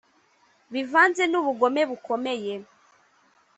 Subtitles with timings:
[0.73, 2.53] bivanze n'ubugome bukomeye